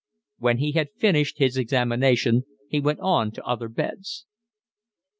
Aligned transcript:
When 0.39 0.57
he 0.57 0.71
had 0.71 0.89
finished 0.97 1.37
his 1.37 1.57
examination 1.57 2.45
he 2.67 2.79
went 2.79 3.01
on 3.01 3.29
to 3.33 3.45
other 3.45 3.69
beds. 3.69 4.25